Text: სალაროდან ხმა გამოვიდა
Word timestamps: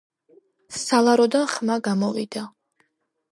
სალაროდან 0.77 1.45
ხმა 1.51 1.77
გამოვიდა 1.89 2.47